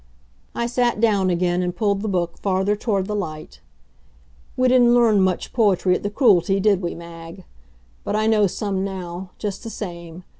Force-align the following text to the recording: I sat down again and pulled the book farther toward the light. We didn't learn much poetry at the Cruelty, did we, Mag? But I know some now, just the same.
I 0.55 0.65
sat 0.65 0.99
down 0.99 1.29
again 1.29 1.61
and 1.61 1.75
pulled 1.75 2.01
the 2.01 2.07
book 2.07 2.39
farther 2.39 2.75
toward 2.75 3.05
the 3.05 3.15
light. 3.15 3.59
We 4.57 4.67
didn't 4.67 4.95
learn 4.95 5.21
much 5.21 5.53
poetry 5.53 5.93
at 5.93 6.01
the 6.01 6.09
Cruelty, 6.09 6.59
did 6.59 6.81
we, 6.81 6.95
Mag? 6.95 7.43
But 8.03 8.15
I 8.15 8.25
know 8.25 8.47
some 8.47 8.83
now, 8.83 9.29
just 9.37 9.61
the 9.63 9.69
same. 9.69 10.23